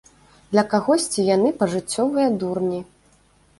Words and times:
Для 0.53 0.63
кагосьці 0.71 1.27
яны 1.35 1.53
пажыццёвыя 1.61 2.27
дурні. 2.41 2.83